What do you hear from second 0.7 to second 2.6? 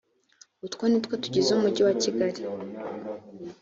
nitwo tugize umujyi wa kigali.